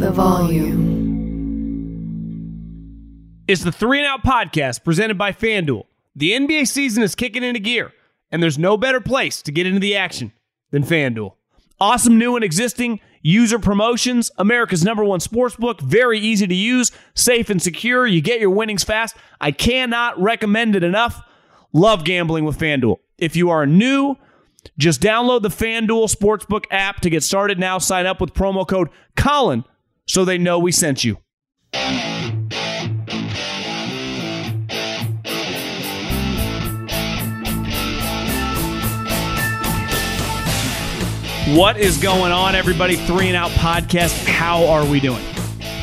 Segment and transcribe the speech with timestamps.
[0.00, 1.74] The volume.
[3.46, 5.84] It's the Three and Out podcast presented by FanDuel.
[6.16, 7.92] The NBA season is kicking into gear,
[8.30, 10.32] and there's no better place to get into the action
[10.70, 11.34] than FanDuel.
[11.78, 16.92] Awesome new and existing user promotions, America's number one sports book, very easy to use,
[17.14, 18.06] safe and secure.
[18.06, 19.14] You get your winnings fast.
[19.38, 21.20] I cannot recommend it enough.
[21.74, 22.96] Love gambling with FanDuel.
[23.18, 24.16] If you are new,
[24.78, 27.76] just download the FanDuel Sportsbook app to get started now.
[27.76, 29.62] Sign up with promo code Colin
[30.10, 31.18] so they know we sent you.
[41.54, 42.96] What is going on, everybody?
[42.96, 44.26] Three and Out Podcast.
[44.26, 45.22] How are we doing?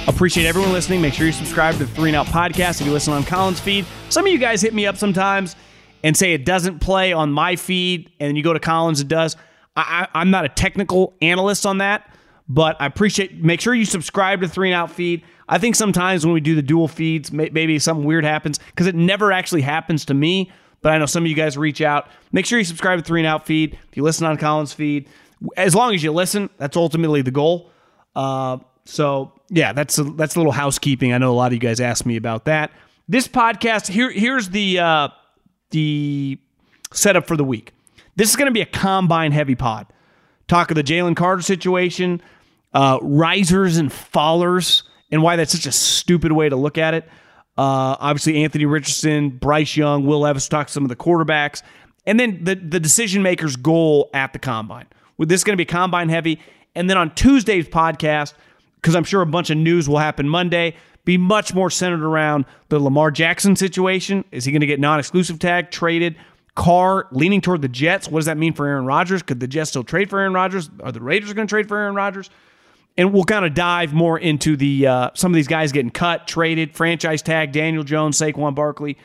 [0.07, 1.01] Appreciate everyone listening.
[1.01, 3.61] Make sure you subscribe to the Three and Out Podcast if you listen on Colin's
[3.61, 3.85] feed.
[4.09, 5.55] Some of you guys hit me up sometimes
[6.03, 9.37] and say it doesn't play on my feed, and you go to Colin's, it does.
[9.75, 12.09] I, I'm not a technical analyst on that,
[12.49, 13.43] but I appreciate.
[13.43, 15.23] Make sure you subscribe to Three and Out feed.
[15.49, 18.87] I think sometimes when we do the dual feeds, may, maybe something weird happens because
[18.87, 20.51] it never actually happens to me.
[20.81, 22.07] But I know some of you guys reach out.
[22.31, 23.77] Make sure you subscribe to Three and Out feed.
[23.89, 25.09] If you listen on Colin's feed,
[25.55, 27.71] as long as you listen, that's ultimately the goal.
[28.15, 31.13] Uh, so yeah, that's a, that's a little housekeeping.
[31.13, 32.71] I know a lot of you guys asked me about that.
[33.07, 35.09] This podcast here here's the uh,
[35.71, 36.39] the
[36.93, 37.73] setup for the week.
[38.15, 39.87] This is going to be a combine heavy pod.
[40.47, 42.21] Talk of the Jalen Carter situation,
[42.73, 47.05] uh, risers and fallers, and why that's such a stupid way to look at it.
[47.57, 51.63] Uh, obviously, Anthony Richardson, Bryce Young, Will Levis talk some of the quarterbacks,
[52.05, 54.85] and then the the decision maker's goal at the combine.
[55.17, 56.39] With this going to be combine heavy,
[56.75, 58.33] and then on Tuesday's podcast,
[58.75, 60.75] because I'm sure a bunch of news will happen Monday,
[61.05, 64.23] be much more centered around the Lamar Jackson situation.
[64.31, 66.15] Is he going to get non-exclusive tag traded?
[66.53, 68.07] Carr leaning toward the Jets.
[68.09, 69.23] What does that mean for Aaron Rodgers?
[69.23, 70.69] Could the Jets still trade for Aaron Rodgers?
[70.83, 72.29] Are the Raiders going to trade for Aaron Rodgers?
[72.97, 76.27] And we'll kind of dive more into the uh, some of these guys getting cut,
[76.27, 78.97] traded, franchise tag, Daniel Jones, Saquon Barkley.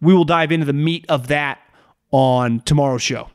[0.00, 1.58] We will dive into the meat of that
[2.10, 3.30] on tomorrow's show.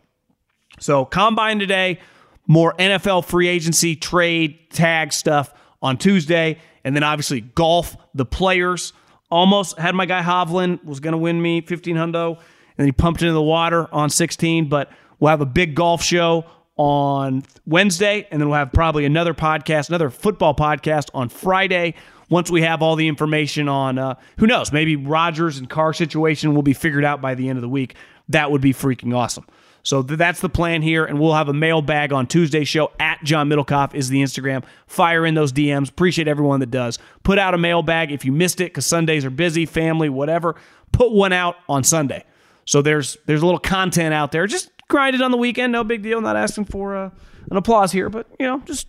[0.80, 2.00] So combine today
[2.48, 6.60] more NFL free agency, trade, tag stuff on Tuesday.
[6.84, 8.94] And then obviously golf, the players.
[9.32, 12.36] Almost had my guy Hovland, was going to win me 15 hundo.
[12.36, 12.38] And
[12.78, 14.70] then he pumped into the water on 16.
[14.70, 16.46] But we'll have a big golf show
[16.76, 18.28] on Wednesday.
[18.32, 21.96] And then we'll have probably another podcast, another football podcast on Friday.
[22.30, 26.56] Once we have all the information on, uh, who knows, maybe Rodgers and Carr situation
[26.56, 27.96] will be figured out by the end of the week.
[28.30, 29.46] That would be freaking awesome.
[29.84, 32.92] So th- that's the plan here, and we'll have a mailbag on Tuesday show.
[33.00, 34.64] At John Middlekauff is the Instagram.
[34.88, 35.90] Fire in those DMs.
[35.90, 36.98] Appreciate everyone that does.
[37.24, 40.56] Put out a mailbag if you missed it because Sundays are busy, family, whatever.
[40.94, 42.24] Put one out on Sunday.
[42.66, 44.48] So there's there's a little content out there.
[44.48, 45.72] Just grind it on the weekend.
[45.72, 46.22] No big deal.
[46.22, 47.10] Not asking for uh,
[47.50, 48.88] an applause here, but you know, just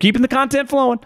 [0.00, 1.00] keeping the content flowing.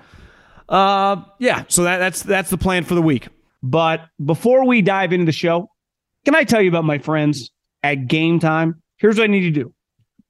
[0.69, 1.65] Uh, yeah.
[1.69, 3.29] So that, that's that's the plan for the week.
[3.63, 5.69] But before we dive into the show,
[6.25, 7.51] can I tell you about my friends
[7.83, 8.83] at Game Time?
[8.97, 9.75] Here's what I need you to do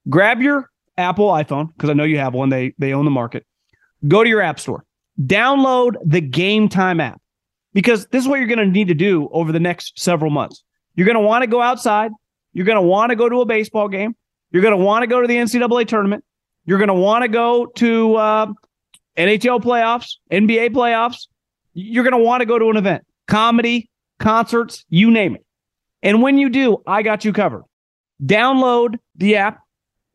[0.08, 3.44] grab your Apple iPhone, because I know you have one, they, they own the market.
[4.06, 4.84] Go to your App Store,
[5.20, 7.20] download the Game Time app,
[7.72, 10.62] because this is what you're going to need to do over the next several months.
[10.94, 12.10] You're going to want to go outside.
[12.52, 14.14] You're going to want to go to a baseball game.
[14.50, 16.24] You're going to want to go to the NCAA tournament.
[16.64, 18.46] You're going to want to go to uh,
[19.16, 21.28] NHL playoffs, NBA playoffs.
[21.72, 25.44] You're going to want to go to an event, comedy, concerts, you name it.
[26.02, 27.62] And when you do, I got you covered
[28.24, 29.60] download the app.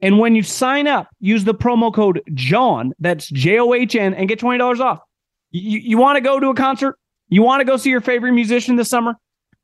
[0.02, 4.14] And when you sign up, use the promo code John, that's J O H N,
[4.14, 5.00] and get $20 off.
[5.52, 7.00] You, you want to go to a concert?
[7.30, 9.16] You want to go see your favorite musician this summer?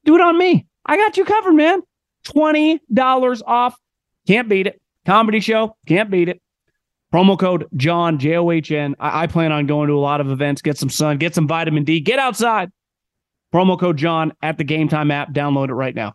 [0.05, 0.65] Do it on me.
[0.85, 1.81] I got you covered, man.
[2.25, 3.75] $20 off.
[4.27, 4.81] Can't beat it.
[5.05, 5.75] Comedy show.
[5.87, 6.41] Can't beat it.
[7.13, 8.95] Promo code John, J O H N.
[8.99, 11.47] I, I plan on going to a lot of events, get some sun, get some
[11.47, 12.71] vitamin D, get outside.
[13.53, 15.33] Promo code John at the Game Time app.
[15.33, 16.13] Download it right now.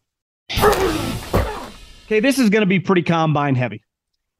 [2.06, 3.82] Okay, this is going to be pretty combine heavy.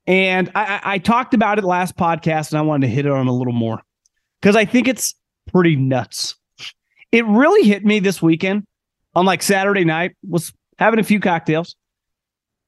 [0.06, 3.12] And I, I, I, talked about it last podcast and I wanted to hit it
[3.12, 3.82] on a little more
[4.40, 5.16] because I think it's
[5.52, 6.36] pretty nuts.
[7.10, 8.64] It really hit me this weekend
[9.16, 11.76] on like Saturday night, was having a few cocktails.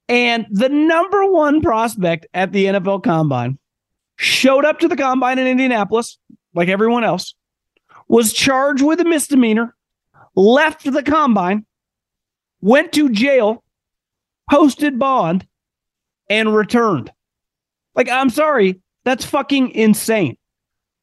[0.08, 3.58] And the number one prospect at the NFL combine
[4.16, 6.19] showed up to the combine in Indianapolis,
[6.55, 7.34] like everyone else,
[8.08, 9.75] was charged with a misdemeanor,
[10.34, 11.66] left the combine,
[12.60, 13.62] went to jail,
[14.50, 15.46] posted bond,
[16.31, 17.12] and returned.
[17.94, 20.37] Like, I'm sorry, that's fucking insane.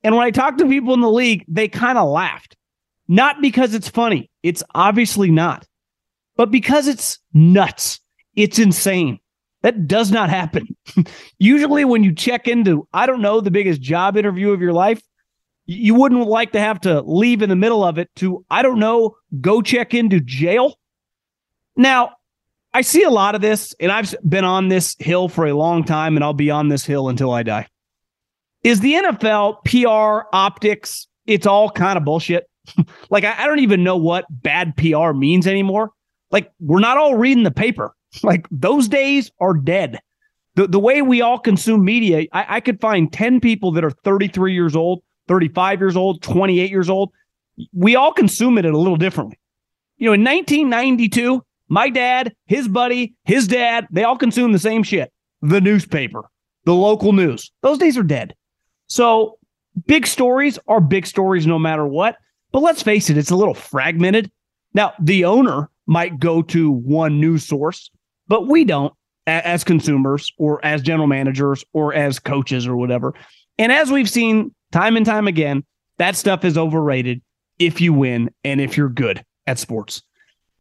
[0.03, 2.55] And when I talk to people in the league, they kind of laughed.
[3.07, 5.67] Not because it's funny, it's obviously not,
[6.35, 7.99] but because it's nuts.
[8.35, 9.19] It's insane.
[9.61, 10.75] That does not happen.
[11.39, 15.01] Usually, when you check into, I don't know, the biggest job interview of your life,
[15.65, 18.77] you wouldn't like to have to leave in the middle of it to, I don't
[18.77, 20.77] know, go check into jail.
[21.75, 22.11] Now,
[22.75, 25.83] I see a lot of this, and I've been on this hill for a long
[25.83, 27.67] time, and I'll be on this hill until I die.
[28.63, 31.07] Is the NFL PR optics?
[31.25, 32.47] It's all kind of bullshit.
[33.09, 35.91] like, I, I don't even know what bad PR means anymore.
[36.31, 37.95] Like, we're not all reading the paper.
[38.23, 39.99] Like those days are dead.
[40.55, 43.91] The, the way we all consume media, I, I could find 10 people that are
[43.91, 47.11] 33 years old, 35 years old, 28 years old.
[47.73, 49.37] We all consume it a little differently.
[49.97, 54.83] You know, in 1992, my dad, his buddy, his dad, they all consume the same
[54.83, 55.11] shit
[55.41, 56.23] the newspaper,
[56.63, 57.51] the local news.
[57.61, 58.33] Those days are dead.
[58.87, 59.37] So
[59.87, 62.15] big stories are big stories no matter what.
[62.51, 64.31] But let's face it, it's a little fragmented.
[64.73, 67.91] Now, the owner might go to one news source
[68.27, 68.93] but we don't
[69.27, 73.13] as consumers or as general managers or as coaches or whatever.
[73.57, 75.63] And as we've seen time and time again,
[75.97, 77.21] that stuff is overrated
[77.57, 80.01] if you win and if you're good at sports.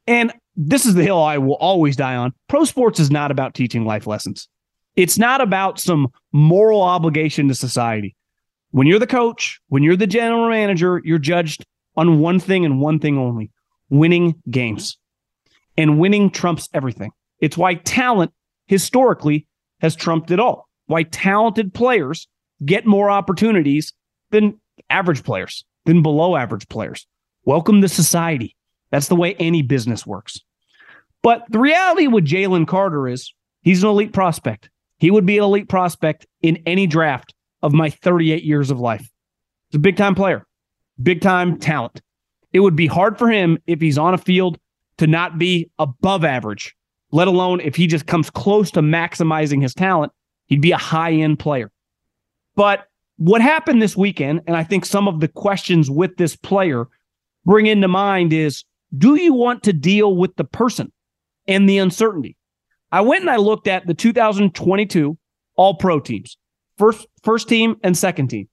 [0.06, 2.32] And this is the hill I will always die on.
[2.48, 4.48] Pro sports is not about teaching life lessons.
[4.96, 8.14] It's not about some moral obligation to society.
[8.70, 11.64] When you're the coach, when you're the general manager, you're judged
[11.96, 13.50] on one thing and one thing only
[13.90, 14.96] winning games.
[15.76, 17.10] And winning trumps everything.
[17.40, 18.32] It's why talent
[18.66, 19.46] historically
[19.80, 20.68] has trumped it all.
[20.86, 22.28] Why talented players
[22.64, 23.92] get more opportunities
[24.30, 24.60] than
[24.90, 27.06] average players, than below average players.
[27.44, 28.56] Welcome to society.
[28.90, 30.40] That's the way any business works.
[31.22, 33.32] But the reality with Jalen Carter is
[33.62, 34.70] he's an elite prospect.
[34.98, 39.08] He would be an elite prospect in any draft of my 38 years of life.
[39.70, 40.46] He's a big time player,
[41.02, 42.00] big time talent.
[42.52, 44.58] It would be hard for him if he's on a field
[44.98, 46.74] to not be above average
[47.14, 50.12] let alone if he just comes close to maximizing his talent,
[50.46, 51.70] he'd be a high end player.
[52.56, 52.88] But
[53.18, 56.88] what happened this weekend, and I think some of the questions with this player
[57.44, 58.64] bring into mind is
[58.98, 60.92] do you want to deal with the person
[61.46, 62.36] and the uncertainty?
[62.90, 65.16] I went and I looked at the 2022
[65.54, 66.36] all pro teams,
[66.78, 68.48] first, first team and second team.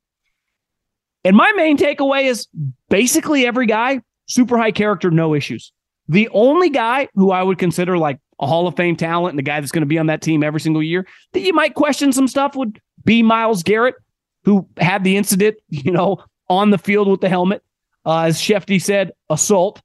[1.23, 2.47] And my main takeaway is
[2.91, 5.73] basically every guy, super high character, no issues.
[6.11, 9.43] The only guy who I would consider like a Hall of Fame talent and the
[9.43, 12.11] guy that's going to be on that team every single year that you might question
[12.11, 13.95] some stuff would be Myles Garrett,
[14.43, 17.63] who had the incident, you know, on the field with the helmet.
[18.05, 19.81] Uh, as Schefty said, assault.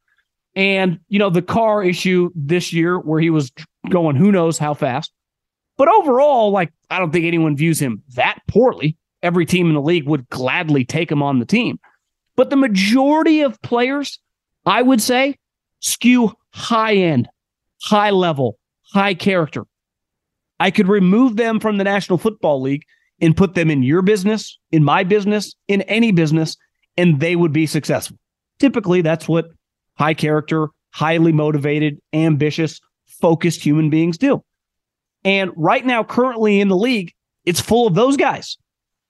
[0.56, 3.52] And, you know, the car issue this year where he was
[3.88, 5.12] going who knows how fast.
[5.76, 8.96] But overall, like, I don't think anyone views him that poorly.
[9.22, 11.78] Every team in the league would gladly take him on the team.
[12.34, 14.18] But the majority of players,
[14.64, 15.36] I would say,
[15.86, 17.28] skew high end,
[17.82, 18.58] high level,
[18.92, 19.64] high character.
[20.58, 22.84] I could remove them from the National Football League
[23.20, 26.56] and put them in your business, in my business, in any business,
[26.96, 28.18] and they would be successful.
[28.58, 29.46] Typically, that's what
[29.94, 34.42] high character, highly motivated, ambitious, focused human beings do.
[35.24, 37.12] And right now, currently in the league,
[37.44, 38.56] it's full of those guys.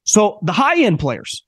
[0.05, 1.45] So the high end players,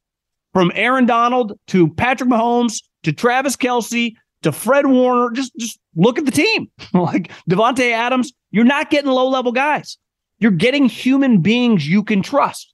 [0.52, 5.30] from Aaron Donald to Patrick Mahomes to Travis Kelce to Fred Warner.
[5.30, 6.70] Just just look at the team.
[6.94, 9.98] like Davante Adams, you're not getting low level guys.
[10.38, 12.72] You're getting human beings you can trust.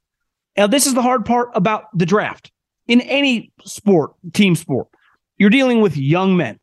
[0.56, 2.52] Now, this is the hard part about the draft.
[2.87, 4.88] In any sport, team sport,
[5.38, 6.61] you're dealing with young men.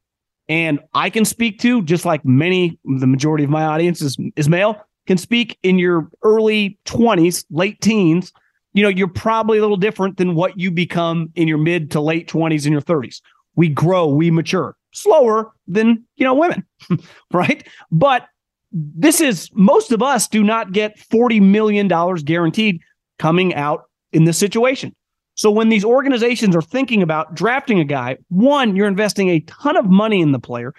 [0.47, 4.49] And I can speak to, just like many, the majority of my audience is, is
[4.49, 8.31] male, can speak in your early 20s, late teens.
[8.73, 12.01] You know, you're probably a little different than what you become in your mid to
[12.01, 13.21] late 20s and your 30s.
[13.55, 16.65] We grow, we mature slower than, you know, women,
[17.31, 17.67] right?
[17.91, 18.27] But
[18.71, 22.81] this is most of us do not get $40 million guaranteed
[23.19, 24.95] coming out in this situation.
[25.35, 29.77] So when these organizations are thinking about drafting a guy, one, you're investing a ton
[29.77, 30.73] of money in the player,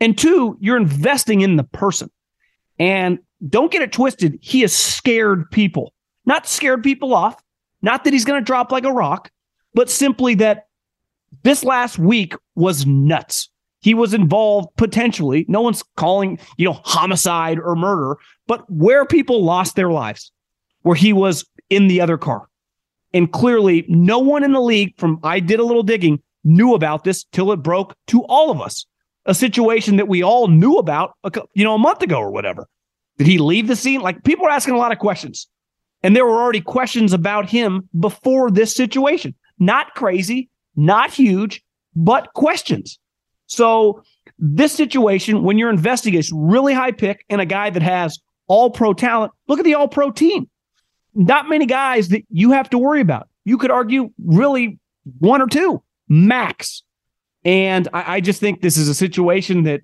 [0.00, 2.10] and two, you're investing in the person.
[2.78, 3.18] And
[3.48, 5.92] don't get it twisted, he has scared people.
[6.24, 7.42] Not scared people off,
[7.82, 9.30] not that he's going to drop like a rock,
[9.74, 10.67] but simply that
[11.42, 13.48] this last week was nuts
[13.80, 15.44] he was involved potentially.
[15.48, 20.32] No one's calling, you know, homicide or murder, but where people lost their lives,
[20.82, 22.48] where he was in the other car.
[23.14, 27.04] And clearly, no one in the league, from I did a little digging, knew about
[27.04, 28.84] this till it broke to all of us.
[29.26, 31.14] A situation that we all knew about,
[31.54, 32.66] you know, a month ago or whatever.
[33.18, 34.00] Did he leave the scene?
[34.00, 35.48] Like people are asking a lot of questions.
[36.02, 39.34] And there were already questions about him before this situation.
[39.58, 41.62] Not crazy, not huge,
[41.96, 42.98] but questions.
[43.46, 44.02] So,
[44.38, 48.70] this situation, when you're investing a really high pick and a guy that has all
[48.70, 50.48] pro talent, look at the all pro team.
[51.14, 53.28] Not many guys that you have to worry about.
[53.44, 54.78] You could argue really
[55.18, 56.84] one or two max.
[57.44, 59.80] And I, I just think this is a situation that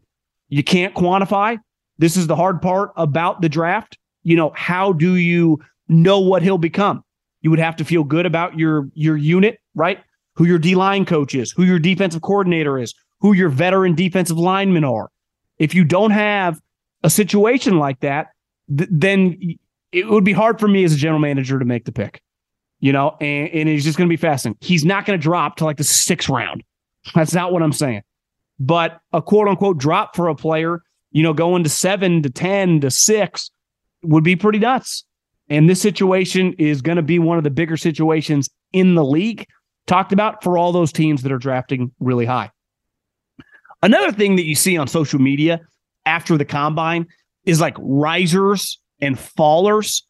[0.49, 1.59] you can't quantify.
[1.99, 3.99] This is the hard part about the draft.
[4.23, 5.59] You know, how do you
[5.89, 7.03] know what he'll become?
[7.41, 9.99] You would have to feel good about your your unit, right?
[10.37, 14.39] Who your D line coach is, who your defensive coordinator is, who your veteran defensive
[14.39, 15.11] linemen are.
[15.59, 16.61] If you don't have
[17.03, 18.29] a situation like that,
[18.77, 19.39] th- then
[19.93, 22.21] it would be hard for me as a general manager to make the pick.
[22.81, 24.59] You know, and, and just going to be fascinating.
[24.61, 26.63] He's not going to drop to like the sixth round.
[27.15, 28.03] That's not what I'm saying.
[28.59, 30.83] But a quote unquote drop for a player
[31.15, 33.51] you know, going to seven to 10 to six
[34.03, 35.05] would be pretty nuts.
[35.49, 39.47] And this situation is going to be one of the bigger situations in the league
[39.87, 42.51] talked about for all those teams that are drafting really high.
[43.83, 45.61] Another thing that you see on social media
[46.07, 47.07] after the combine
[47.45, 50.03] is like risers and fallers.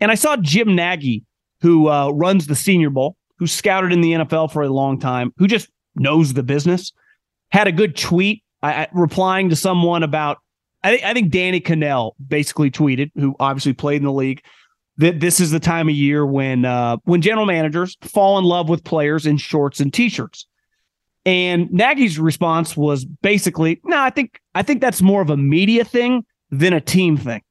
[0.00, 1.24] And I saw Jim Nagy,
[1.60, 5.32] who uh, runs the Senior Bowl, who scouted in the NFL for a long time,
[5.38, 6.92] who just knows the business,
[7.50, 8.42] had a good tweet
[8.92, 10.38] replying to someone about
[10.84, 14.42] I think I think Danny Kanell basically tweeted, who obviously played in the league,
[15.02, 18.68] that this is the time of year when uh, when general managers fall in love
[18.68, 20.46] with players in shorts and t-shirts.
[21.26, 25.84] And Nagy's response was basically, "No, I think I think that's more of a media
[25.84, 27.42] thing than a team thing."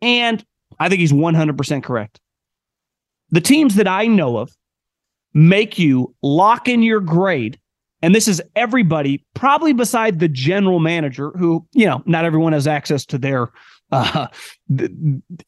[0.00, 0.42] And
[0.78, 2.20] I think he's 100% correct.
[3.30, 4.50] The teams that I know of
[5.34, 7.60] make you lock in your grade
[8.02, 12.66] and this is everybody, probably beside the general manager, who, you know, not everyone has
[12.66, 13.50] access to their,
[13.92, 14.28] uh,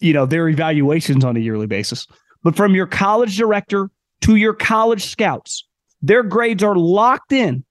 [0.01, 2.07] you know, their evaluations on a yearly basis.
[2.43, 3.91] But from your college director
[4.23, 5.67] to your college scouts,
[6.01, 7.65] their grades are locked in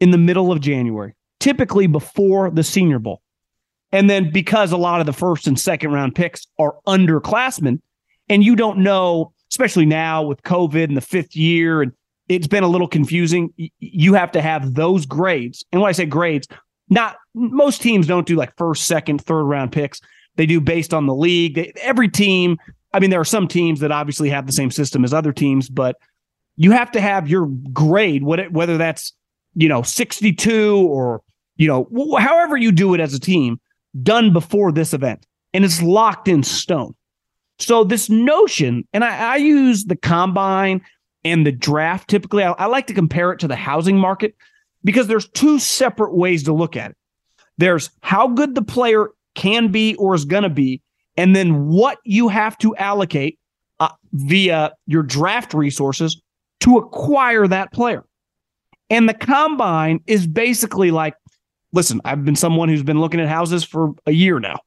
[0.00, 3.22] in the middle of January, typically before the Senior Bowl.
[3.90, 7.80] And then because a lot of the first and second round picks are underclassmen,
[8.28, 11.92] and you don't know, especially now with COVID and the fifth year and
[12.28, 13.52] it's been a little confusing.
[13.78, 15.64] You have to have those grades.
[15.72, 16.46] And when I say grades,
[16.90, 20.00] not most teams don't do like first, second, third round picks.
[20.36, 21.54] They do based on the league.
[21.54, 22.58] They, every team,
[22.92, 25.68] I mean, there are some teams that obviously have the same system as other teams,
[25.68, 25.96] but
[26.56, 29.12] you have to have your grade, whether that's,
[29.54, 31.22] you know, 62 or,
[31.56, 33.60] you know, however you do it as a team,
[34.02, 35.26] done before this event.
[35.54, 36.94] And it's locked in stone.
[37.58, 40.80] So this notion, and I, I use the combine
[41.24, 44.34] and the draft typically I, I, like to compare it to the housing market
[44.84, 46.96] because there's two separate ways to look at it
[47.58, 50.80] there's how good the player can be or is going to be
[51.16, 53.38] and then what you have to allocate
[53.80, 56.20] uh, via your draft resources
[56.60, 58.04] to acquire that player
[58.90, 61.14] and the combine is basically like
[61.72, 64.58] listen i've been someone who's been looking at houses for a year now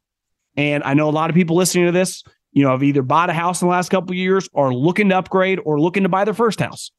[0.56, 3.30] and i know a lot of people listening to this you know, have either bought
[3.30, 6.10] a house in the last couple of years or looking to upgrade or looking to
[6.10, 6.91] buy their first house.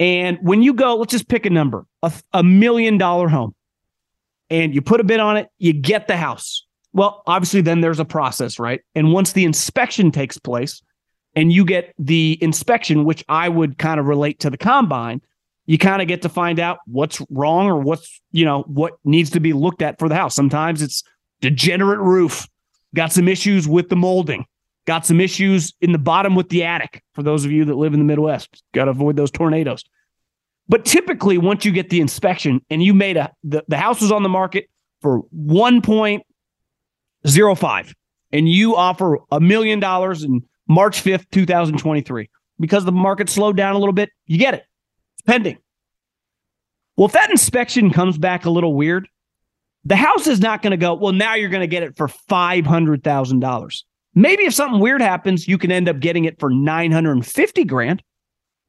[0.00, 3.54] And when you go, let's just pick a number, a, a million dollar home,
[4.48, 6.66] and you put a bid on it, you get the house.
[6.92, 8.80] Well, obviously, then there's a process, right?
[8.94, 10.82] And once the inspection takes place
[11.36, 15.20] and you get the inspection, which I would kind of relate to the combine,
[15.66, 19.30] you kind of get to find out what's wrong or what's, you know, what needs
[19.30, 20.34] to be looked at for the house.
[20.34, 21.04] Sometimes it's
[21.40, 22.48] degenerate roof,
[22.94, 24.46] got some issues with the molding.
[24.86, 27.92] Got some issues in the bottom with the attic for those of you that live
[27.92, 28.62] in the Midwest.
[28.72, 29.84] Got to avoid those tornadoes.
[30.68, 34.12] But typically, once you get the inspection and you made a, the, the house was
[34.12, 34.70] on the market
[35.00, 37.94] for 1.05
[38.32, 43.74] and you offer a million dollars in March 5th, 2023, because the market slowed down
[43.74, 44.64] a little bit, you get it.
[45.14, 45.58] It's pending.
[46.96, 49.08] Well, if that inspection comes back a little weird,
[49.84, 52.06] the house is not going to go, well, now you're going to get it for
[52.06, 53.82] $500,000.
[54.14, 58.02] Maybe if something weird happens, you can end up getting it for 950 grand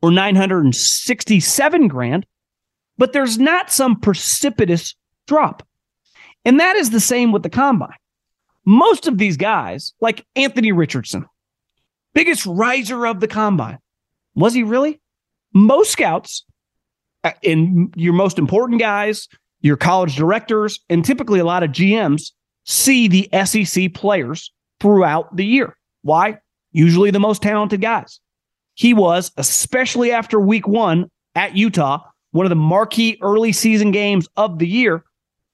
[0.01, 2.25] or 967 grand,
[2.97, 4.95] but there's not some precipitous
[5.27, 5.67] drop.
[6.45, 7.95] And that is the same with the combine.
[8.65, 11.25] Most of these guys, like Anthony Richardson,
[12.13, 13.79] biggest riser of the combine,
[14.35, 15.01] was he really?
[15.53, 16.45] Most scouts
[17.43, 19.27] and uh, your most important guys,
[19.61, 22.31] your college directors, and typically a lot of GMs
[22.65, 25.77] see the SEC players throughout the year.
[26.01, 26.39] Why?
[26.71, 28.19] Usually the most talented guys.
[28.73, 31.99] he was, especially after week one at Utah,
[32.31, 35.03] one of the marquee early season games of the year,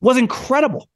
[0.02, 0.88] was incredible.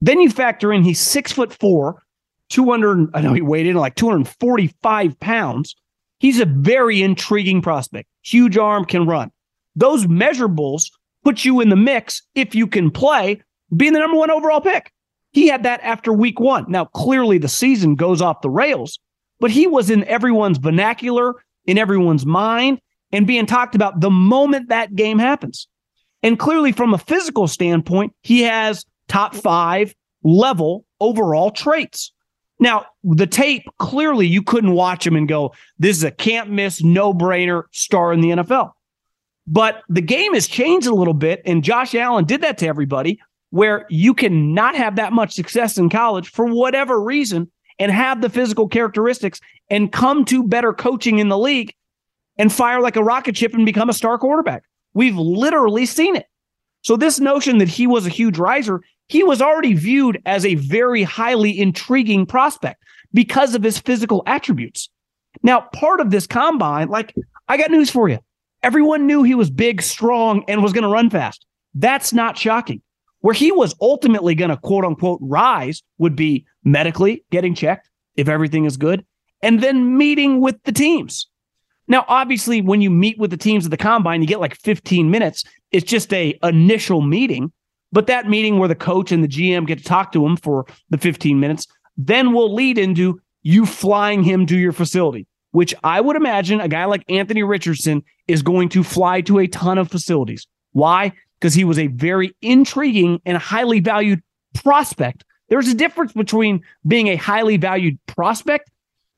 [0.00, 2.02] Then you factor in he's six foot four,
[2.48, 5.76] 200, I know he weighed in like 245 pounds.
[6.18, 8.08] He's a very intriguing prospect.
[8.22, 9.30] Huge arm, can run.
[9.76, 10.90] Those measurables
[11.24, 13.42] put you in the mix if you can play,
[13.76, 14.92] being the number one overall pick.
[15.32, 16.66] He had that after week one.
[16.68, 18.98] Now, clearly the season goes off the rails,
[19.40, 21.34] but he was in everyone's vernacular,
[21.66, 22.80] in everyone's mind,
[23.12, 25.68] and being talked about the moment that game happens.
[26.22, 29.94] And clearly, from a physical standpoint, he has top five
[30.24, 32.12] level overall traits.
[32.58, 36.82] Now, the tape clearly you couldn't watch him and go, this is a can't miss,
[36.82, 38.72] no brainer star in the NFL.
[39.46, 43.20] But the game has changed a little bit, and Josh Allen did that to everybody
[43.50, 48.20] where you can not have that much success in college for whatever reason and have
[48.20, 49.40] the physical characteristics
[49.70, 51.72] and come to better coaching in the league
[52.36, 54.64] and fire like a rocket ship and become a star quarterback.
[54.94, 56.26] We've literally seen it.
[56.82, 60.54] So, this notion that he was a huge riser, he was already viewed as a
[60.56, 64.88] very highly intriguing prospect because of his physical attributes.
[65.42, 67.14] Now, part of this combine, like,
[67.48, 68.18] I got news for you.
[68.62, 71.44] Everyone knew he was big, strong, and was going to run fast.
[71.74, 72.82] That's not shocking.
[73.20, 78.28] Where he was ultimately going to quote unquote rise would be medically getting checked if
[78.28, 79.04] everything is good,
[79.42, 81.28] and then meeting with the teams.
[81.88, 85.10] Now, obviously, when you meet with the teams at the combine, you get like 15
[85.10, 85.44] minutes.
[85.72, 87.50] It's just a initial meeting,
[87.92, 90.66] but that meeting where the coach and the GM get to talk to him for
[90.90, 96.00] the 15 minutes, then will lead into you flying him to your facility, which I
[96.00, 99.90] would imagine a guy like Anthony Richardson is going to fly to a ton of
[99.90, 100.46] facilities.
[100.72, 101.12] Why?
[101.40, 104.22] Because he was a very intriguing and highly valued
[104.54, 105.24] prospect.
[105.48, 108.70] There's a difference between being a highly valued prospect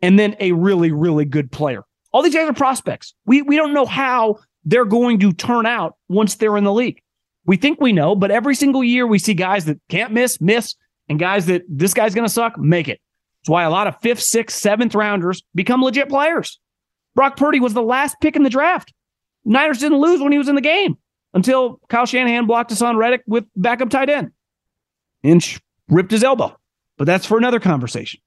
[0.03, 1.83] and then a really, really good player.
[2.13, 3.15] All these guys are prospects.
[3.27, 7.01] We we don't know how they're going to turn out once they're in the league.
[7.47, 10.75] We think we know, but every single year we see guys that can't miss, miss,
[11.09, 13.01] and guys that this guy's going to suck, make it.
[13.41, 16.61] That's why a lot of fifth, sixth, seventh rounders become legit players.
[17.15, 18.93] Brock Purdy was the last pick in the draft.
[19.45, 20.99] Niners didn't lose when he was in the game
[21.35, 24.33] until Kyle Shanahan blocked Haason Reddick with backup tight end
[25.23, 25.45] and
[25.89, 26.57] ripped his elbow.
[26.97, 28.21] But that's for another conversation.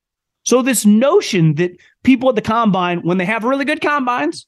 [0.44, 1.72] So, this notion that
[2.04, 4.46] people at the combine, when they have really good combines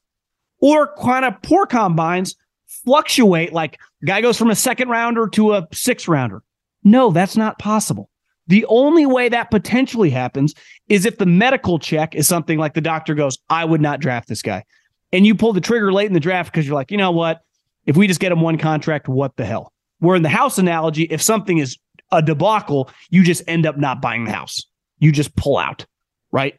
[0.60, 2.36] or kind of poor combines,
[2.68, 6.44] fluctuate like guy goes from a second rounder to a sixth rounder.
[6.84, 8.10] No, that's not possible.
[8.48, 10.54] The only way that potentially happens
[10.88, 14.28] is if the medical check is something like the doctor goes, I would not draft
[14.28, 14.64] this guy.
[15.12, 17.42] And you pull the trigger late in the draft because you're like, you know what?
[17.86, 19.72] If we just get him one contract, what the hell?
[20.02, 21.78] We're in the house analogy, if something is
[22.12, 24.64] a debacle, you just end up not buying the house.
[25.00, 25.86] You just pull out,
[26.32, 26.56] right?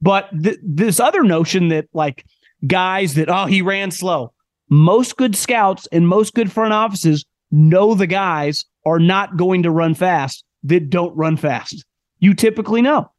[0.00, 2.24] But th- this other notion that like
[2.66, 4.32] guys that, oh, he ran slow.
[4.68, 9.70] Most good scouts and most good front offices know the guys are not going to
[9.70, 11.84] run fast that don't run fast.
[12.18, 13.10] You typically know.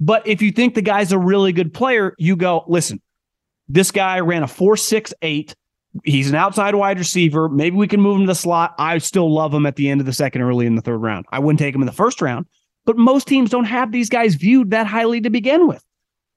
[0.00, 3.00] But if you think the guy's a really good player, you go, listen,
[3.68, 5.54] this guy ran a 468
[6.04, 7.48] He's an outside wide receiver.
[7.48, 8.74] Maybe we can move him to the slot.
[8.78, 11.26] I still love him at the end of the second, early in the third round.
[11.32, 12.46] I wouldn't take him in the first round,
[12.84, 15.84] but most teams don't have these guys viewed that highly to begin with.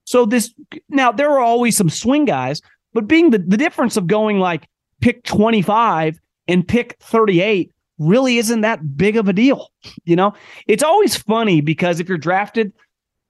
[0.05, 0.53] So this
[0.89, 2.61] now there are always some swing guys,
[2.93, 4.67] but being the, the difference of going like
[5.01, 9.69] pick 25 and pick 38 really isn't that big of a deal.
[10.05, 10.33] You know,
[10.67, 12.73] it's always funny because if you're drafted,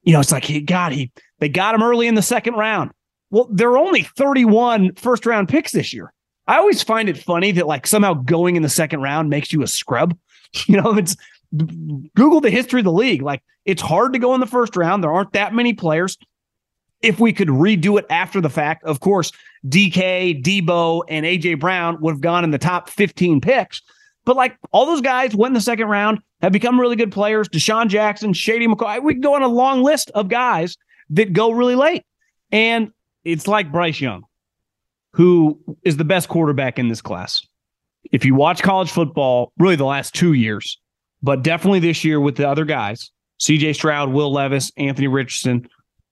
[0.02, 2.90] you know, it's like, he God, he they got him early in the second round.
[3.32, 6.12] Well, there are only 31 first round picks this year.
[6.46, 9.62] I always find it funny that like somehow going in the second round makes you
[9.62, 10.16] a scrub.
[10.66, 11.16] You know, it's
[12.14, 13.22] Google the history of the league.
[13.22, 15.02] Like it's hard to go in the first round.
[15.02, 16.18] There aren't that many players.
[17.00, 19.32] If we could redo it after the fact, of course,
[19.66, 23.80] DK, Deebo, and AJ Brown would have gone in the top 15 picks.
[24.26, 27.48] But like all those guys went in the second round, have become really good players.
[27.48, 29.02] DeSean Jackson, Shady McCoy.
[29.02, 30.76] We can go on a long list of guys
[31.08, 32.04] that go really late.
[32.50, 32.92] And
[33.24, 34.24] it's like Bryce Young,
[35.12, 37.42] who is the best quarterback in this class.
[38.10, 40.78] If you watch college football, really the last two years,
[41.22, 45.68] but definitely this year with the other guys, CJ Stroud, Will Levis, Anthony Richardson,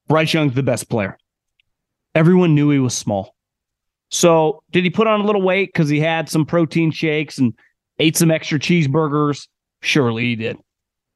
[0.08, 1.16] Bryce Young's the best player.
[2.14, 3.34] Everyone knew he was small.
[4.10, 7.54] So did he put on a little weight because he had some protein shakes and
[7.98, 9.46] ate some extra cheeseburgers?
[9.82, 10.58] Surely he did.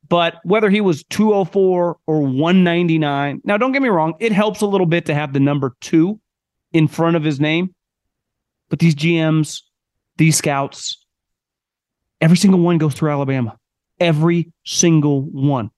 [0.09, 4.67] But whether he was 204 or 199, now don't get me wrong, it helps a
[4.67, 6.21] little bit to have the number two
[6.73, 7.75] in front of his name.
[8.69, 9.62] But these GMs,
[10.17, 11.05] these scouts,
[12.21, 13.57] every single one goes through Alabama.
[14.01, 15.71] Every single one.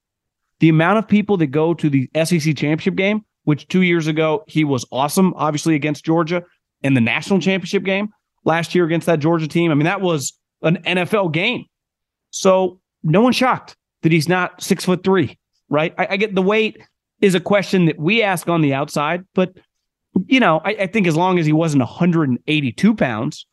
[0.61, 4.45] The amount of people that go to the SEC championship game which two years ago
[4.49, 6.43] he was awesome, obviously against Georgia
[6.83, 8.09] in the national championship game
[8.45, 9.71] last year against that Georgia team.
[9.71, 11.65] I mean, that was an NFL game.
[12.31, 15.37] So no one's shocked that he's not six foot three,
[15.69, 15.93] right?
[15.99, 16.81] I, I get the weight
[17.21, 19.53] is a question that we ask on the outside, but
[20.29, 23.47] you know, I, I think as long as he wasn't 182 pounds,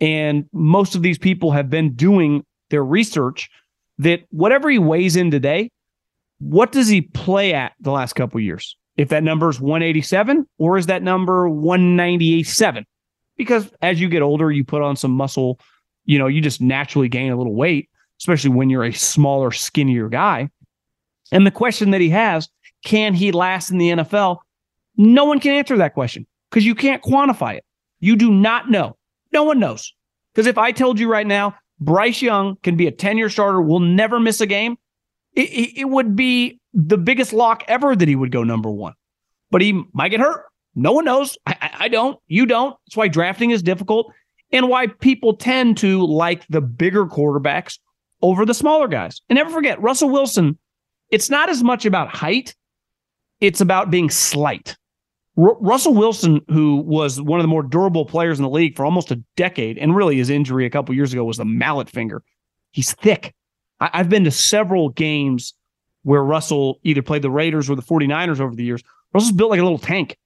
[0.00, 3.50] and most of these people have been doing their research
[3.98, 5.70] that whatever he weighs in today,
[6.38, 8.78] what does he play at the last couple years?
[8.96, 12.86] If that number is 187 or is that number 197?
[13.36, 15.60] Because as you get older, you put on some muscle,
[16.06, 20.08] you know, you just naturally gain a little weight, especially when you're a smaller, skinnier
[20.08, 20.50] guy.
[21.30, 22.48] And the question that he has,
[22.84, 24.38] can he last in the NFL?
[24.96, 27.64] No one can answer that question because you can't quantify it.
[28.00, 28.96] You do not know.
[29.32, 29.92] No one knows.
[30.32, 33.60] Because if I told you right now, Bryce Young can be a 10 year starter,
[33.60, 34.76] will never miss a game,
[35.34, 38.94] it, it, would be the biggest lock ever that he would go number one.
[39.50, 40.44] But he might get hurt.
[40.74, 41.38] No one knows.
[41.46, 42.18] I, I don't.
[42.26, 42.76] You don't.
[42.86, 44.12] That's why drafting is difficult
[44.52, 47.78] and why people tend to like the bigger quarterbacks
[48.22, 49.20] over the smaller guys.
[49.28, 50.58] And never forget, Russell Wilson,
[51.10, 52.54] it's not as much about height,
[53.40, 54.76] it's about being slight.
[55.36, 58.84] R- Russell Wilson, who was one of the more durable players in the league for
[58.84, 62.22] almost a decade, and really his injury a couple years ago was the mallet finger.
[62.72, 63.34] He's thick.
[63.80, 65.54] I- I've been to several games
[66.02, 68.82] where Russell either played the Raiders or the 49ers over the years.
[69.12, 70.16] Russell's built like a little tank.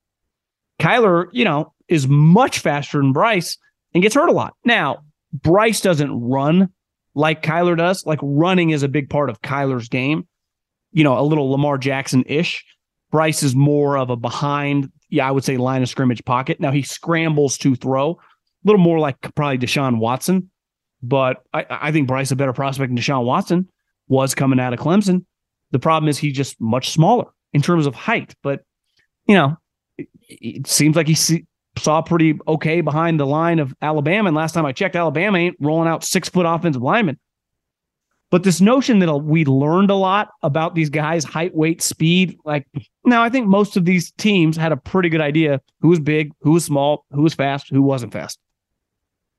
[0.81, 3.59] Kyler, you know, is much faster than Bryce
[3.95, 4.55] and gets hurt a lot.
[4.65, 6.71] Now, Bryce doesn't run
[7.15, 8.07] like Kyler does.
[8.07, 10.27] Like running is a big part of Kyler's game.
[10.93, 12.65] You know, a little Lamar Jackson ish.
[13.11, 16.59] Bryce is more of a behind yeah, I would say line of scrimmage pocket.
[16.59, 18.17] Now he scrambles to throw, a
[18.65, 20.51] little more like probably Deshaun Watson,
[21.03, 23.69] but I, I think Bryce a better prospect than Deshaun Watson
[24.09, 25.27] was coming out of Clemson.
[25.71, 28.63] The problem is he's just much smaller in terms of height, but
[29.27, 29.59] you know,
[29.99, 31.45] it, it seems like he see,
[31.79, 34.29] saw pretty okay behind the line of Alabama.
[34.29, 37.19] And last time I checked, Alabama ain't rolling out six foot offensive linemen.
[38.31, 42.39] But this notion that uh, we learned a lot about these guys' height, weight, speed,
[42.45, 42.67] like
[43.05, 46.33] now I think most of these teams had a pretty good idea who was big,
[46.41, 48.39] who was small, who was fast, who wasn't fast.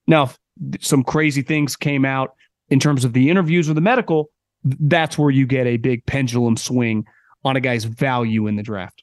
[0.06, 0.32] Now,
[0.80, 2.36] some crazy things came out
[2.70, 4.30] in terms of the interviews or the medical,
[4.64, 7.06] that's where you get a big pendulum swing
[7.44, 9.03] on a guy's value in the draft.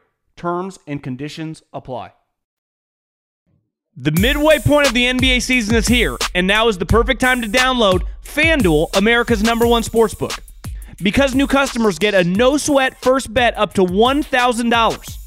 [0.41, 2.13] Terms and conditions apply.
[3.95, 7.43] The midway point of the NBA season is here, and now is the perfect time
[7.43, 10.39] to download FanDuel, America's number one sportsbook.
[11.03, 15.17] Because new customers get a no sweat first bet up to $1,000.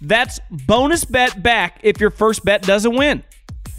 [0.00, 3.24] That's bonus bet back if your first bet doesn't win.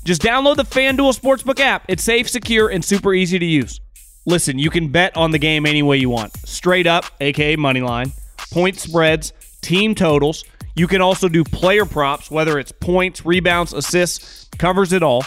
[0.03, 1.85] Just download the FanDuel Sportsbook app.
[1.87, 3.81] It's safe, secure, and super easy to use.
[4.27, 7.81] Listen, you can bet on the game any way you want straight up, aka money
[7.81, 8.11] line,
[8.51, 10.43] point spreads, team totals
[10.77, 15.25] you can also do player props, whether it's points, rebounds, assists, covers it all.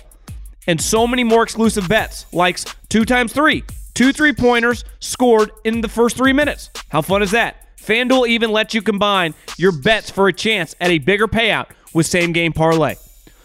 [0.66, 2.58] And so many more exclusive bets, like
[2.88, 6.70] two times three, two three pointers scored in the first three minutes.
[6.90, 7.66] How fun is that?
[7.78, 12.06] FanDuel even lets you combine your bets for a chance at a bigger payout with
[12.06, 12.94] same game parlay.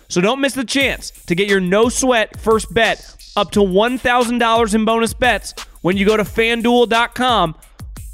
[0.08, 4.76] So don't miss the chance to get your no sweat first bet up to $1,000
[4.76, 7.56] in bonus bets when you go to fanduel.com,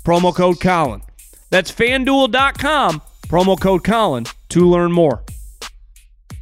[0.06, 1.02] promo code Colin.
[1.50, 3.02] That's fanduel.com
[3.32, 5.24] Promo code Colin to learn more.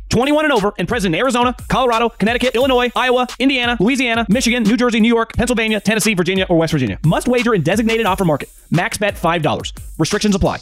[0.10, 4.76] 21 and over and present in Arizona, Colorado, Connecticut, Illinois, Iowa, Indiana, Louisiana, Michigan, New
[4.76, 6.98] Jersey, New York, Pennsylvania, Tennessee, Virginia, or West Virginia.
[7.06, 8.50] Must wager in designated offer market.
[8.72, 9.80] Max bet $5.
[10.00, 10.62] Restrictions apply.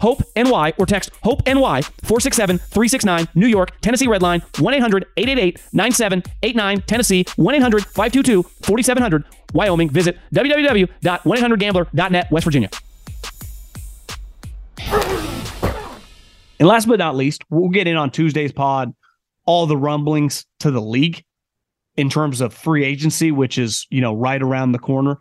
[0.00, 5.60] HOPE NY or text HOPE NY 467 369 New York, Tennessee Redline 1 800 888
[5.72, 9.90] 9789 Tennessee 1 800 522 4700 Wyoming.
[9.90, 12.70] Visit www.1800gambler.net West Virginia.
[16.58, 18.92] And last but not least, we'll get in on Tuesday's pod
[19.46, 21.24] all the rumblings to the league
[21.96, 25.18] in terms of free agency, which is, you know, right around the corner.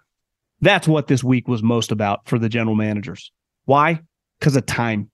[0.61, 3.31] That's what this week was most about for the general managers.
[3.65, 4.01] Why?
[4.39, 5.10] Because of time.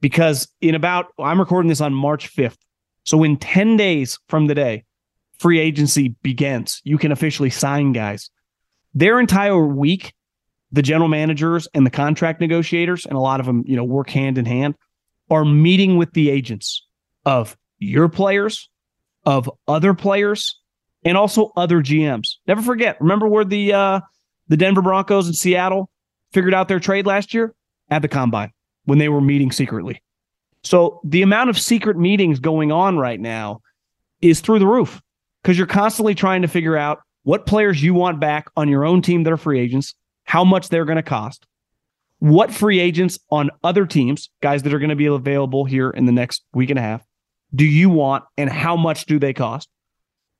[0.00, 2.56] Because in about, I'm recording this on March 5th.
[3.04, 4.84] So in 10 days from today,
[5.38, 6.80] free agency begins.
[6.84, 8.30] You can officially sign guys.
[8.94, 10.14] Their entire week,
[10.70, 14.10] the general managers and the contract negotiators, and a lot of them, you know, work
[14.10, 14.74] hand in hand,
[15.30, 16.86] are meeting with the agents
[17.24, 18.68] of your players,
[19.24, 20.58] of other players,
[21.04, 22.36] and also other GMs.
[22.46, 23.00] Never forget.
[23.00, 24.00] Remember where the uh,
[24.48, 25.90] the Denver Broncos and Seattle
[26.32, 27.54] figured out their trade last year
[27.92, 28.50] at the combine
[28.84, 30.02] when they were meeting secretly.
[30.64, 33.60] So the amount of secret meetings going on right now
[34.20, 35.00] is through the roof
[35.42, 39.02] because you're constantly trying to figure out what players you want back on your own
[39.02, 41.46] team that are free agents, how much they're going to cost,
[42.18, 46.06] what free agents on other teams, guys that are going to be available here in
[46.06, 47.04] the next week and a half,
[47.54, 49.68] do you want and how much do they cost?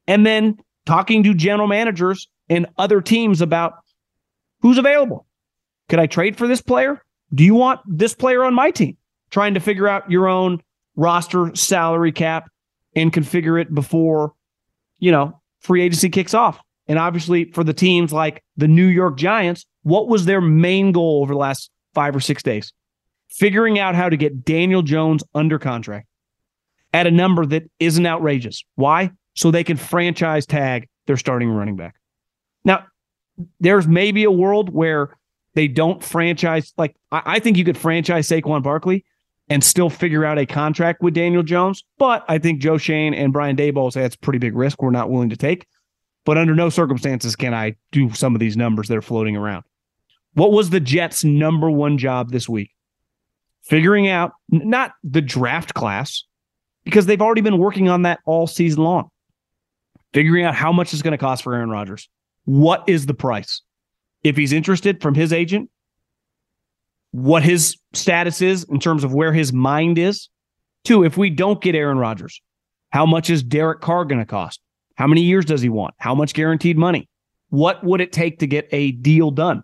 [0.07, 3.75] And then talking to general managers and other teams about
[4.61, 5.27] who's available.
[5.88, 7.03] Could I trade for this player?
[7.35, 8.97] Do you want this player on my team?
[9.31, 10.62] Trying to figure out your own
[10.97, 12.51] roster salary cap
[12.95, 14.35] and configure it before,
[14.99, 16.61] you know, free agency kicks off.
[16.87, 21.23] And obviously for the teams like the New York Giants, what was their main goal
[21.23, 22.73] over the last five or six days?
[23.29, 26.07] Figuring out how to get Daniel Jones under contract
[26.92, 28.62] at a number that isn't outrageous.
[28.75, 29.11] Why?
[29.35, 31.95] So they can franchise tag their starting running back.
[32.64, 32.85] Now,
[33.61, 35.16] there's maybe a world where
[35.55, 36.73] they don't franchise.
[36.77, 39.05] Like, I, I think you could franchise Saquon Barkley
[39.49, 41.85] and still figure out a contract with Daniel Jones.
[41.99, 45.11] But I think Joe Schoen and Brian Daboll say that's pretty big risk we're not
[45.11, 45.67] willing to take.
[46.25, 49.65] But under no circumstances can I do some of these numbers that are floating around.
[50.35, 52.71] What was the Jets' number one job this week?
[53.62, 56.25] Figuring out not the draft class,
[56.85, 59.11] because they've already been working on that all season long.
[60.12, 62.09] Figuring out how much it's going to cost for Aaron Rodgers.
[62.45, 63.62] What is the price?
[64.23, 65.71] If he's interested from his agent,
[67.13, 70.29] what his status is in terms of where his mind is.
[70.85, 72.41] Two, if we don't get Aaron Rodgers,
[72.91, 74.61] how much is Derek Carr going to cost?
[74.97, 75.95] How many years does he want?
[75.99, 77.09] How much guaranteed money?
[77.51, 79.63] What would it take to get a deal done?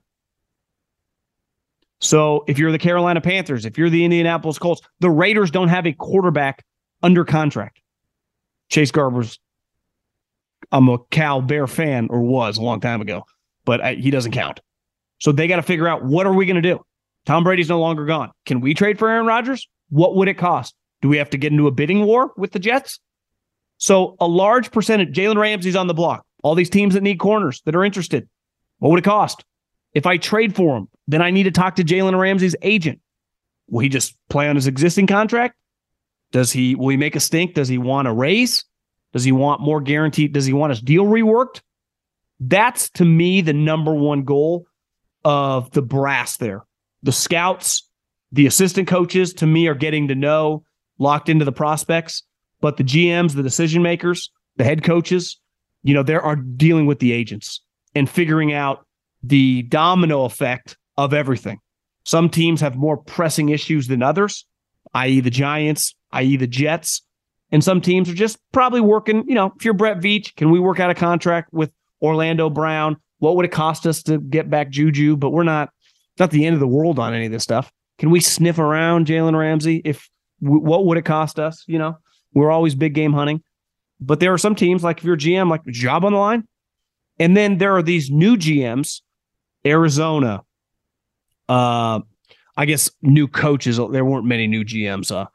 [2.01, 5.87] So if you're the Carolina Panthers, if you're the Indianapolis Colts, the Raiders don't have
[5.87, 6.65] a quarterback
[7.03, 7.81] under contract.
[8.69, 9.39] Chase Garbers,
[10.71, 13.25] I'm a Cal Bear fan, or was a long time ago,
[13.69, 14.61] but I, he doesn't count.
[15.19, 16.81] So they got to figure out what are we going to do?
[17.27, 18.31] Tom Brady's no longer gone.
[18.47, 19.69] Can we trade for Aaron Rodgers?
[19.91, 20.75] What would it cost?
[21.03, 22.99] Do we have to get into a bidding war with the Jets?
[23.77, 26.25] So a large percentage, Jalen Ramsey's on the block.
[26.43, 28.27] All these teams that need corners that are interested.
[28.79, 29.45] What would it cost?
[29.93, 33.03] If I trade for him, then I need to talk to Jalen Ramsey's agent.
[33.69, 35.57] Will he just play on his existing contract?
[36.33, 37.53] Does he will he make a stink?
[37.53, 38.65] Does he want a raise?
[39.13, 40.33] Does he want more guaranteed?
[40.33, 41.61] Does he want his deal reworked?
[42.41, 44.67] That's to me the number one goal
[45.25, 46.65] of the brass there.
[47.03, 47.89] The scouts,
[48.33, 50.65] the assistant coaches to me are getting to know,
[50.99, 52.23] locked into the prospects,
[52.61, 55.39] but the GMs, the decision makers, the head coaches,
[55.83, 57.61] you know, they are dealing with the agents
[57.95, 58.85] and figuring out
[59.23, 61.59] the domino effect of everything.
[62.05, 64.47] Some teams have more pressing issues than others,
[64.95, 67.03] i.e., the Giants, i.e., the Jets.
[67.51, 70.61] And some teams are just probably working, you know, if you're Brett Veach, can we
[70.61, 72.97] work out a contract with Orlando Brown?
[73.19, 75.17] What would it cost us to get back Juju?
[75.17, 75.71] But we're not,
[76.19, 77.73] not the end of the world on any of this stuff.
[77.99, 79.83] Can we sniff around Jalen Ramsey?
[79.85, 80.09] If
[80.41, 81.65] what would it cost us?
[81.67, 81.99] You know,
[82.33, 83.43] we're always big game hunting.
[84.01, 86.47] But there are some teams, like if you're GM, like job on the line.
[87.19, 89.01] And then there are these new GMs,
[89.67, 90.43] Arizona,
[91.49, 92.01] uh,
[92.57, 93.77] I guess new coaches.
[93.91, 95.11] There weren't many new GMs.
[95.11, 95.27] Uh,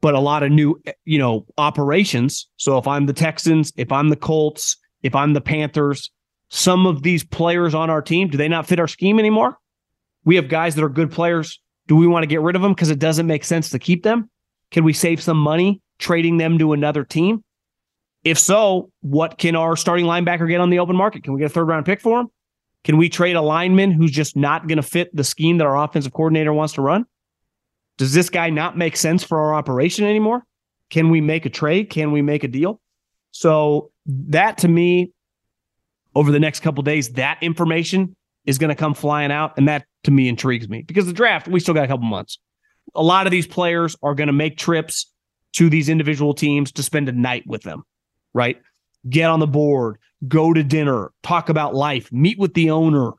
[0.00, 2.48] but a lot of new, you know, operations.
[2.56, 6.10] So if I'm the Texans, if I'm the Colts, if I'm the Panthers,
[6.48, 9.56] some of these players on our team, do they not fit our scheme anymore?
[10.24, 11.60] We have guys that are good players.
[11.86, 14.02] Do we want to get rid of them because it doesn't make sense to keep
[14.02, 14.30] them?
[14.70, 17.44] Can we save some money trading them to another team?
[18.22, 21.24] If so, what can our starting linebacker get on the open market?
[21.24, 22.28] Can we get a third round pick for him?
[22.84, 25.82] Can we trade a lineman who's just not going to fit the scheme that our
[25.82, 27.06] offensive coordinator wants to run?
[27.98, 30.44] Does this guy not make sense for our operation anymore?
[30.88, 31.90] Can we make a trade?
[31.90, 32.80] Can we make a deal?
[33.32, 35.12] So that to me,
[36.14, 39.86] over the next couple days, that information is going to come flying out, and that
[40.04, 42.38] to me intrigues me because the draft we still got a couple months.
[42.94, 45.12] A lot of these players are going to make trips
[45.52, 47.84] to these individual teams to spend a night with them,
[48.34, 48.60] right?
[49.08, 53.12] Get on the board, go to dinner, talk about life, meet with the owner.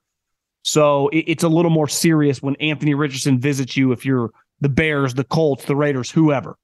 [0.64, 5.16] So it's a little more serious when Anthony Richardson visits you if you're the Bears,
[5.16, 6.58] the Colts, the Raiders, whoever.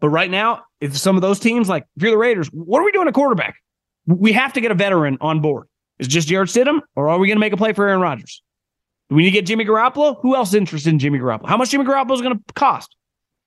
[0.00, 2.84] But right now, if some of those teams, like if you're the Raiders, what are
[2.84, 3.56] we doing at quarterback?
[4.06, 5.66] We have to get a veteran on board.
[5.98, 8.42] Is just Jarrett Stidham, or are we going to make a play for Aaron Rodgers?
[9.08, 10.20] Do we need to get Jimmy Garoppolo?
[10.20, 11.48] Who else is interested in Jimmy Garoppolo?
[11.48, 12.94] How much Jimmy Garoppolo is going to cost?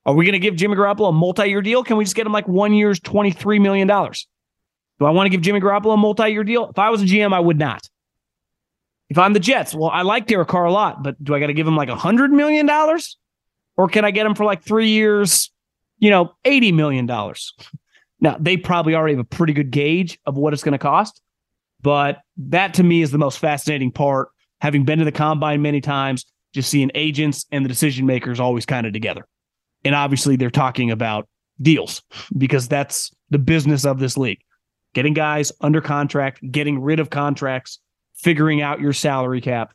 [0.05, 1.83] Are we going to give Jimmy Garoppolo a multi-year deal?
[1.83, 3.87] Can we just get him like one year's $23 million?
[3.87, 6.69] Do I want to give Jimmy Garoppolo a multi-year deal?
[6.69, 7.87] If I was a GM, I would not.
[9.09, 11.47] If I'm the Jets, well, I like Derek Carr a lot, but do I got
[11.47, 12.69] to give him like a $100 million?
[13.75, 15.51] Or can I get him for like three years,
[15.99, 17.05] you know, $80 million?
[18.21, 21.21] Now, they probably already have a pretty good gauge of what it's going to cost.
[21.81, 24.29] But that to me is the most fascinating part.
[24.59, 28.65] Having been to the combine many times, just seeing agents and the decision makers always
[28.65, 29.25] kind of together.
[29.85, 31.29] And obviously, they're talking about
[31.61, 32.01] deals
[32.37, 34.39] because that's the business of this league
[34.93, 37.79] getting guys under contract, getting rid of contracts,
[38.15, 39.71] figuring out your salary cap,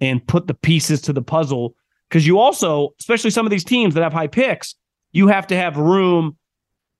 [0.00, 1.76] and put the pieces to the puzzle.
[2.08, 4.74] Because you also, especially some of these teams that have high picks,
[5.16, 6.36] you have to have room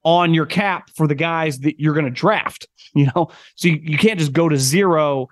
[0.03, 3.29] on your cap for the guys that you're going to draft, you know?
[3.57, 5.29] So you, you can't just go to zero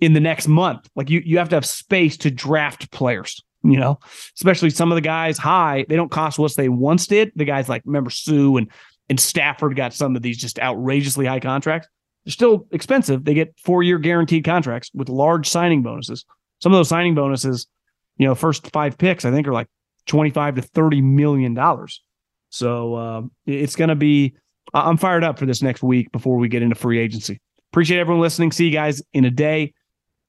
[0.00, 0.88] in the next month.
[0.94, 3.98] Like you, you have to have space to draft players, you know,
[4.34, 7.32] especially some of the guys high, they don't cost what they once did.
[7.36, 8.70] The guys like, remember Suh and
[9.08, 11.88] and Stafford got some of these just outrageously high contracts.
[12.24, 13.24] They're still expensive.
[13.24, 16.24] They get four year guaranteed contracts with large signing bonuses.
[16.60, 17.68] Some of those signing bonuses,
[18.16, 19.68] you know, first five picks, I think are like
[20.06, 22.02] 25 to 30 million dollars.
[22.50, 24.34] So uh, it's going to be,
[24.74, 27.40] I'm fired up for this next week before we get into free agency.
[27.72, 28.52] Appreciate everyone listening.
[28.52, 29.74] See you guys in a day.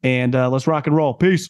[0.03, 1.13] And uh, let's rock and roll.
[1.13, 1.49] Peace.